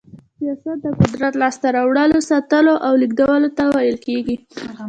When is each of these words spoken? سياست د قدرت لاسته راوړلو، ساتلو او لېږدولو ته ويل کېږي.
سياست 0.37 0.75
د 0.83 0.85
قدرت 0.99 1.33
لاسته 1.41 1.67
راوړلو، 1.77 2.19
ساتلو 2.29 2.73
او 2.85 2.93
لېږدولو 3.01 3.49
ته 3.57 3.63
ويل 3.73 3.97
کېږي. 4.05 4.35